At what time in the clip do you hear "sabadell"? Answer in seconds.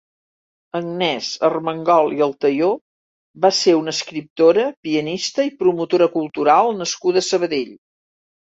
7.29-7.75